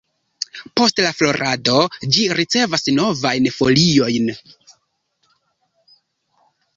[0.79, 1.75] Post la florado
[2.15, 4.31] ĝi ricevas novajn foliojn.